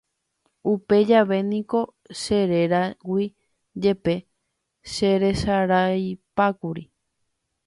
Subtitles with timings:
[0.71, 1.81] Upe jave niko
[2.19, 3.25] che réragui
[3.81, 4.15] jepe
[4.91, 6.83] cheresaraipákuri.